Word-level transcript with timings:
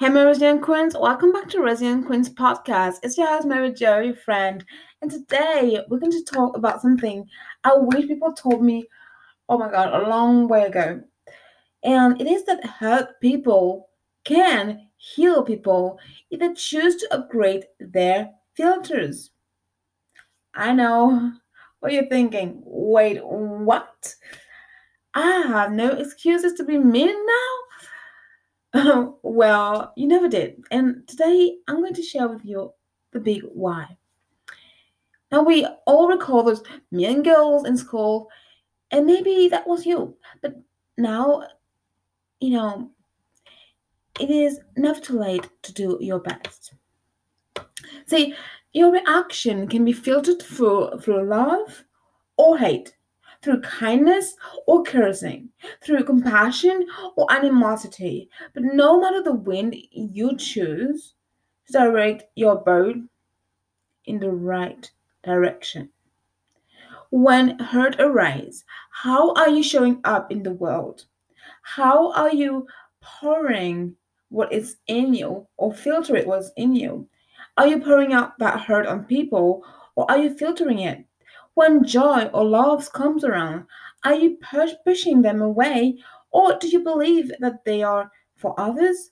Hey, 0.00 0.08
Resilient 0.08 0.62
Queens, 0.62 0.96
welcome 0.98 1.30
back 1.30 1.50
to 1.50 1.60
Resilient 1.60 2.06
Queens 2.06 2.30
podcast. 2.30 3.00
It's 3.02 3.18
your 3.18 3.26
host, 3.26 3.46
Mary 3.46 3.70
Jo, 3.70 3.98
your 4.00 4.14
friend, 4.14 4.64
and 5.02 5.10
today 5.10 5.78
we're 5.90 5.98
going 5.98 6.10
to 6.10 6.24
talk 6.24 6.56
about 6.56 6.80
something 6.80 7.28
I 7.64 7.74
wish 7.76 8.08
people 8.08 8.32
told 8.32 8.64
me, 8.64 8.88
oh 9.50 9.58
my 9.58 9.70
god, 9.70 9.92
a 9.92 10.08
long 10.08 10.48
way 10.48 10.62
ago. 10.62 11.02
And 11.84 12.18
it 12.18 12.26
is 12.26 12.46
that 12.46 12.64
hurt 12.64 13.20
people 13.20 13.90
can 14.24 14.88
heal 14.96 15.42
people 15.42 15.98
if 16.30 16.40
they 16.40 16.54
choose 16.54 16.96
to 16.96 17.14
upgrade 17.14 17.66
their 17.78 18.30
filters. 18.54 19.32
I 20.54 20.72
know 20.72 21.30
what 21.80 21.92
you're 21.92 22.08
thinking. 22.08 22.62
Wait, 22.64 23.20
what? 23.22 24.14
I 25.12 25.42
have 25.46 25.72
no 25.72 25.90
excuses 25.90 26.54
to 26.54 26.64
be 26.64 26.78
mean 26.78 27.26
now? 27.26 27.69
well, 29.22 29.92
you 29.96 30.06
never 30.06 30.28
did. 30.28 30.62
And 30.70 31.06
today 31.08 31.56
I'm 31.68 31.80
going 31.80 31.94
to 31.94 32.02
share 32.02 32.28
with 32.28 32.44
you 32.44 32.72
the 33.12 33.20
big 33.20 33.42
why. 33.52 33.96
Now, 35.32 35.42
we 35.42 35.66
all 35.86 36.08
recall 36.08 36.42
those 36.42 36.62
mean 36.90 37.22
girls 37.22 37.66
in 37.66 37.76
school, 37.76 38.28
and 38.90 39.06
maybe 39.06 39.48
that 39.48 39.66
was 39.66 39.86
you. 39.86 40.16
But 40.42 40.56
now, 40.98 41.44
you 42.40 42.50
know, 42.50 42.90
it 44.18 44.28
is 44.28 44.58
never 44.76 45.00
too 45.00 45.18
late 45.18 45.48
to 45.62 45.72
do 45.72 45.98
your 46.00 46.18
best. 46.18 46.74
See, 48.06 48.34
your 48.72 48.90
reaction 48.90 49.68
can 49.68 49.84
be 49.84 49.92
filtered 49.92 50.42
through, 50.42 50.98
through 51.00 51.28
love 51.28 51.84
or 52.36 52.58
hate 52.58 52.94
through 53.42 53.60
kindness 53.62 54.34
or 54.66 54.82
cursing, 54.82 55.48
through 55.82 56.04
compassion 56.04 56.86
or 57.16 57.26
animosity. 57.32 58.28
But 58.54 58.64
no 58.64 59.00
matter 59.00 59.22
the 59.22 59.34
wind 59.34 59.74
you 59.90 60.36
choose 60.36 61.14
direct 61.70 62.24
your 62.34 62.56
boat 62.56 62.96
in 64.04 64.18
the 64.18 64.30
right 64.30 64.90
direction. 65.22 65.90
When 67.10 67.58
hurt 67.58 68.00
arises, 68.00 68.64
how 68.90 69.34
are 69.34 69.48
you 69.48 69.62
showing 69.62 70.00
up 70.04 70.30
in 70.30 70.42
the 70.42 70.52
world? 70.52 71.06
How 71.62 72.12
are 72.12 72.32
you 72.32 72.66
pouring 73.00 73.96
what 74.28 74.52
is 74.52 74.76
in 74.86 75.14
you 75.14 75.46
or 75.56 75.72
filtering 75.72 76.28
what's 76.28 76.50
in 76.56 76.74
you? 76.74 77.08
Are 77.56 77.66
you 77.66 77.80
pouring 77.80 78.12
out 78.12 78.38
that 78.38 78.60
hurt 78.60 78.86
on 78.86 79.04
people 79.04 79.64
or 79.96 80.10
are 80.10 80.18
you 80.18 80.36
filtering 80.36 80.80
it? 80.80 81.04
When 81.60 81.84
joy 81.84 82.30
or 82.32 82.46
love 82.46 82.90
comes 82.90 83.22
around, 83.22 83.66
are 84.02 84.14
you 84.14 84.38
push- 84.38 84.72
pushing 84.82 85.20
them 85.20 85.42
away 85.42 85.98
or 86.30 86.56
do 86.56 86.66
you 86.66 86.80
believe 86.80 87.30
that 87.38 87.66
they 87.66 87.82
are 87.82 88.10
for 88.34 88.58
others? 88.58 89.10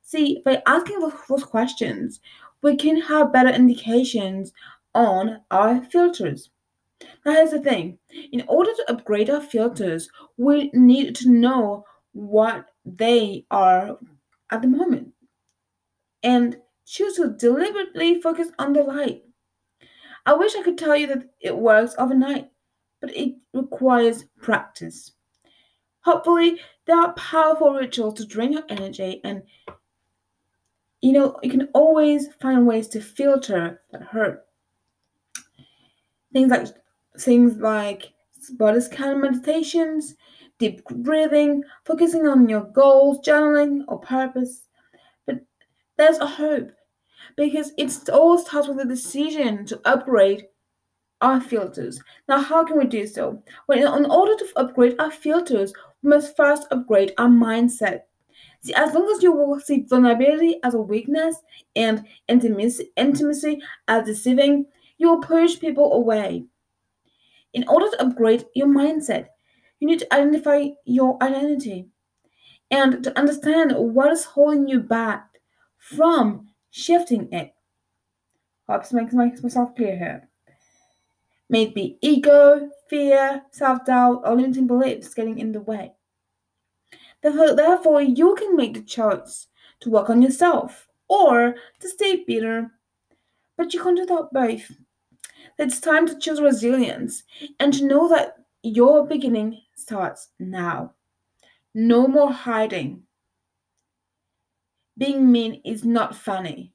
See, 0.00 0.40
by 0.42 0.62
asking 0.64 1.00
those 1.00 1.44
questions, 1.44 2.18
we 2.62 2.76
can 2.76 3.02
have 3.02 3.34
better 3.34 3.50
indications 3.50 4.54
on 4.94 5.42
our 5.50 5.84
filters. 5.84 6.48
Now, 7.26 7.32
here's 7.32 7.50
the 7.50 7.60
thing 7.60 7.98
in 8.32 8.44
order 8.48 8.70
to 8.74 8.92
upgrade 8.92 9.28
our 9.28 9.42
filters, 9.42 10.08
we 10.38 10.70
need 10.72 11.14
to 11.16 11.30
know 11.30 11.84
what 12.12 12.70
they 12.86 13.44
are 13.50 13.98
at 14.50 14.62
the 14.62 14.68
moment 14.68 15.12
and 16.22 16.56
choose 16.86 17.16
to 17.16 17.28
deliberately 17.28 18.20
focus 18.22 18.48
on 18.58 18.72
the 18.72 18.84
light. 18.84 19.22
I 20.26 20.34
wish 20.34 20.54
I 20.54 20.62
could 20.62 20.78
tell 20.78 20.96
you 20.96 21.06
that 21.08 21.30
it 21.40 21.56
works 21.56 21.94
overnight, 21.98 22.50
but 23.00 23.16
it 23.16 23.34
requires 23.52 24.24
practice. 24.40 25.12
Hopefully, 26.02 26.58
there 26.86 26.98
are 26.98 27.12
powerful 27.14 27.74
rituals 27.74 28.14
to 28.14 28.26
drain 28.26 28.52
your 28.52 28.64
energy, 28.68 29.20
and 29.24 29.42
you 31.00 31.12
know, 31.12 31.38
you 31.42 31.50
can 31.50 31.68
always 31.72 32.28
find 32.40 32.66
ways 32.66 32.88
to 32.88 33.00
filter 33.00 33.80
that 33.90 34.02
hurt. 34.02 34.44
Things 36.32 36.50
like 36.50 36.66
things 37.18 37.56
like 37.56 38.12
body 38.52 38.80
scan 38.80 39.20
meditations, 39.20 40.14
deep 40.58 40.84
breathing, 40.84 41.62
focusing 41.84 42.26
on 42.26 42.48
your 42.48 42.64
goals, 42.64 43.20
journaling, 43.26 43.82
or 43.88 43.98
purpose. 43.98 44.68
But 45.26 45.40
there's 45.96 46.18
a 46.18 46.26
hope 46.26 46.70
because 47.36 47.72
it 47.76 48.08
all 48.08 48.38
starts 48.38 48.68
with 48.68 48.80
a 48.80 48.84
decision 48.84 49.64
to 49.66 49.80
upgrade 49.84 50.46
our 51.20 51.40
filters. 51.40 52.00
Now, 52.28 52.40
how 52.40 52.64
can 52.64 52.78
we 52.78 52.86
do 52.86 53.06
so? 53.06 53.42
Well, 53.68 53.96
in 53.96 54.10
order 54.10 54.34
to 54.36 54.52
upgrade 54.56 54.96
our 54.98 55.10
filters, 55.10 55.72
we 56.02 56.10
must 56.10 56.36
first 56.36 56.66
upgrade 56.70 57.12
our 57.18 57.28
mindset. 57.28 58.00
See, 58.62 58.74
as 58.74 58.94
long 58.94 59.10
as 59.14 59.22
you 59.22 59.32
will 59.32 59.58
see 59.60 59.86
vulnerability 59.88 60.60
as 60.62 60.74
a 60.74 60.80
weakness 60.80 61.36
and 61.76 62.04
intimacy, 62.28 62.90
intimacy 62.96 63.60
as 63.88 64.04
deceiving, 64.06 64.66
you 64.98 65.08
will 65.08 65.20
push 65.20 65.58
people 65.58 65.92
away. 65.94 66.44
In 67.52 67.66
order 67.68 67.90
to 67.90 68.02
upgrade 68.02 68.44
your 68.54 68.68
mindset, 68.68 69.28
you 69.80 69.88
need 69.88 70.00
to 70.00 70.14
identify 70.14 70.68
your 70.84 71.22
identity 71.22 71.88
and 72.70 73.02
to 73.02 73.18
understand 73.18 73.72
what 73.76 74.12
is 74.12 74.24
holding 74.24 74.68
you 74.68 74.80
back 74.80 75.38
from 75.78 76.49
shifting 76.70 77.28
it. 77.32 77.54
This 78.68 78.92
makes 78.92 79.12
myself 79.12 79.74
clear 79.74 79.96
here. 79.96 80.28
May 81.48 81.64
it 81.64 81.74
be 81.74 81.98
ego, 82.00 82.70
fear, 82.88 83.42
self 83.50 83.84
doubt, 83.84 84.22
or 84.24 84.36
limiting 84.36 84.68
beliefs 84.68 85.12
getting 85.12 85.38
in 85.38 85.50
the 85.50 85.60
way. 85.60 85.92
Therefore, 87.22 87.54
therefore, 87.54 88.02
you 88.02 88.34
can 88.36 88.56
make 88.56 88.74
the 88.74 88.82
choice 88.82 89.48
to 89.80 89.90
work 89.90 90.08
on 90.08 90.22
yourself 90.22 90.88
or 91.08 91.56
to 91.80 91.88
stay 91.88 92.24
bitter. 92.24 92.70
But 93.56 93.74
you 93.74 93.82
can't 93.82 93.96
do 93.96 94.06
that 94.06 94.28
both. 94.32 94.70
It's 95.58 95.80
time 95.80 96.06
to 96.06 96.18
choose 96.18 96.40
resilience 96.40 97.24
and 97.58 97.74
to 97.74 97.84
know 97.84 98.08
that 98.08 98.36
your 98.62 99.06
beginning 99.06 99.60
starts 99.76 100.28
now. 100.38 100.94
No 101.74 102.06
more 102.06 102.32
hiding. 102.32 103.02
Being 104.98 105.30
mean 105.30 105.60
is 105.64 105.84
not 105.84 106.14
funny. 106.14 106.74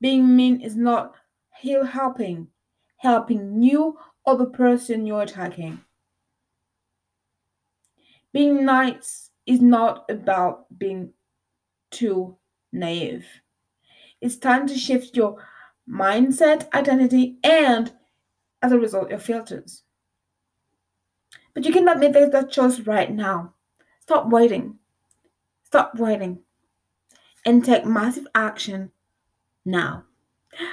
Being 0.00 0.34
mean 0.34 0.60
is 0.60 0.76
not 0.76 1.14
helping, 1.50 2.48
helping 2.96 3.62
you 3.62 3.98
or 4.24 4.36
the 4.36 4.46
person 4.46 5.06
you're 5.06 5.22
attacking. 5.22 5.80
Being 8.32 8.64
nice 8.64 9.30
is 9.46 9.60
not 9.60 10.08
about 10.08 10.66
being 10.78 11.12
too 11.90 12.36
naive. 12.72 13.26
It's 14.20 14.36
time 14.36 14.66
to 14.68 14.78
shift 14.78 15.16
your 15.16 15.36
mindset, 15.88 16.72
identity, 16.72 17.38
and 17.42 17.92
as 18.62 18.72
a 18.72 18.78
result, 18.78 19.10
your 19.10 19.18
filters. 19.18 19.82
But 21.52 21.64
you 21.64 21.72
cannot 21.72 21.98
make 21.98 22.12
that 22.12 22.50
choice 22.50 22.80
right 22.80 23.12
now. 23.12 23.54
Stop 24.00 24.30
waiting. 24.30 24.78
Stop 25.64 25.98
waiting 25.98 26.40
and 27.44 27.64
take 27.64 27.84
massive 27.84 28.26
action 28.34 28.90
now. 29.64 30.04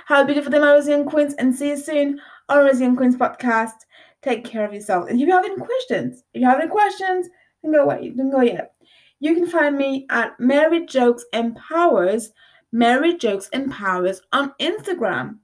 Have 0.05 0.23
a 0.23 0.25
beautiful 0.25 0.51
day, 0.51 0.59
my 0.59 0.73
Resilient 0.73 1.09
Queens, 1.09 1.33
and 1.35 1.55
see 1.55 1.69
you 1.69 1.77
soon 1.77 2.19
on 2.49 2.65
Resilient 2.65 2.97
Queens 2.97 3.15
podcast. 3.15 3.85
Take 4.21 4.43
care 4.43 4.65
of 4.65 4.73
yourself. 4.73 5.09
And 5.09 5.19
if 5.19 5.27
you 5.27 5.33
have 5.33 5.45
any 5.45 5.55
questions, 5.55 6.23
if 6.33 6.41
you 6.41 6.47
have 6.47 6.59
any 6.59 6.69
questions, 6.69 7.29
then 7.61 7.71
go 7.71 7.83
away. 7.83 8.09
Don't 8.09 8.31
go 8.31 8.41
yet. 8.41 8.73
You 9.19 9.33
can 9.33 9.47
find 9.47 9.77
me 9.77 10.05
at 10.09 10.39
Mary 10.39 10.85
Jokes 10.85 11.25
Empowers, 11.33 12.31
Mary 12.71 13.15
Jokes 13.17 13.49
Empowers 13.49 14.21
on 14.31 14.53
Instagram. 14.59 15.37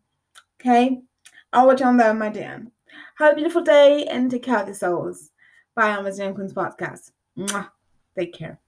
Okay? 0.60 1.02
I'll 1.52 1.68
watch 1.68 1.82
on 1.82 1.98
there, 1.98 2.14
my 2.14 2.30
dear. 2.30 2.66
Have 3.16 3.34
a 3.34 3.36
beautiful 3.36 3.62
day 3.62 4.06
and 4.06 4.30
take 4.30 4.44
care 4.44 4.60
of 4.60 4.68
yourselves. 4.68 5.32
Bye 5.76 5.96
on 5.96 6.06
Resilient 6.06 6.36
Queens 6.36 6.54
podcast. 6.54 7.12
Mwah. 7.38 7.70
Take 8.16 8.34
care. 8.34 8.63